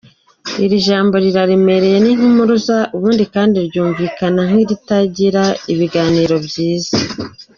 Iri 0.63 0.77
jambo 0.87 1.13
riraremereye 1.23 1.97
ni 2.03 2.11
nk’impuruza 2.17 2.77
ubundi 2.95 3.23
kandi 3.33 3.57
ryumvikana 3.67 4.41
nk’iritagira 4.49 5.43
ibiganiro 5.73 6.35
byiza. 6.47 6.95